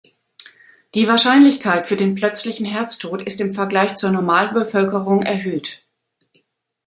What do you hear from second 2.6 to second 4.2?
Herztod ist im Vergleich zur